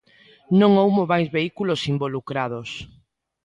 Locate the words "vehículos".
1.37-1.81